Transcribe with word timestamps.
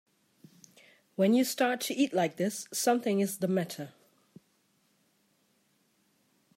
When 1.15 1.35
you 1.35 1.43
start 1.43 1.79
to 1.81 1.93
eat 1.93 2.11
like 2.11 2.37
this 2.37 2.67
something 2.73 3.19
is 3.19 3.37
the 3.37 3.47
matter. 3.47 3.93